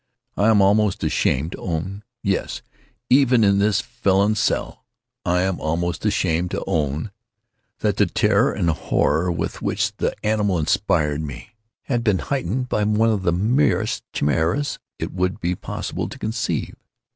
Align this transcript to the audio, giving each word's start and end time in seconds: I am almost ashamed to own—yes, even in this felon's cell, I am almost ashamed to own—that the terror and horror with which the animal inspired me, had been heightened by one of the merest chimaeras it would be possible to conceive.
I 0.35 0.47
am 0.49 0.63
almost 0.63 1.03
ashamed 1.03 1.51
to 1.51 1.59
own—yes, 1.59 2.63
even 3.11 3.43
in 3.43 3.59
this 3.59 3.81
felon's 3.81 4.39
cell, 4.39 4.83
I 5.25 5.41
am 5.43 5.59
almost 5.59 6.07
ashamed 6.07 6.49
to 6.49 6.63
own—that 6.65 7.97
the 7.97 8.07
terror 8.07 8.51
and 8.51 8.71
horror 8.71 9.31
with 9.31 9.61
which 9.61 9.95
the 9.97 10.15
animal 10.25 10.57
inspired 10.57 11.21
me, 11.21 11.51
had 11.83 12.03
been 12.03 12.17
heightened 12.17 12.67
by 12.67 12.83
one 12.83 13.11
of 13.11 13.21
the 13.21 13.31
merest 13.31 14.03
chimaeras 14.11 14.79
it 14.97 15.13
would 15.13 15.39
be 15.39 15.53
possible 15.53 16.09
to 16.09 16.17
conceive. 16.17 16.73